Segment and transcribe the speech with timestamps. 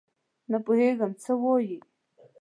[0.51, 1.79] نه پوهېږم څه وایې؟؟